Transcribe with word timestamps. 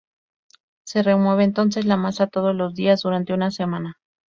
Se 0.83 1.03
remueve 1.03 1.43
entonces 1.43 1.85
la 1.85 1.95
masa 1.95 2.25
todos 2.25 2.55
los 2.55 2.73
días 2.73 3.03
durante 3.03 3.33
una 3.35 3.51
semana. 3.51 3.99